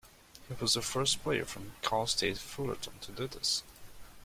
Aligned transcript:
He 0.47 0.55
was 0.55 0.73
the 0.73 0.81
first 0.81 1.21
player 1.21 1.45
from 1.45 1.73
Cal 1.83 2.07
State 2.07 2.39
Fullerton 2.39 2.93
to 3.01 3.11
do 3.11 3.27
this. 3.27 3.61